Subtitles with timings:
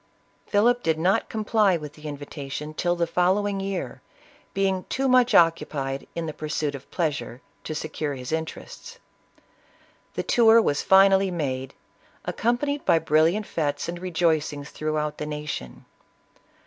[0.47, 4.01] Philip did not comply with the invitation till the following year,
[4.51, 8.97] being too much occu pied in the pursuit of pleasure, to secure his interests.
[10.15, 11.75] The tour was finally made,
[12.25, 15.85] accompanied by brilliant fetes and rejoicings throughout the nation.